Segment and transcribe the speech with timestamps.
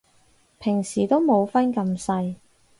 [0.59, 2.35] 平時都冇分咁細